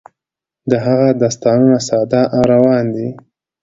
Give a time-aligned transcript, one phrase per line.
[0.69, 3.09] د هغه داستانونه ساده او روان دي.